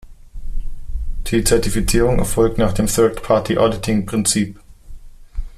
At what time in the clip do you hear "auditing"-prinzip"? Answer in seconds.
3.59-4.55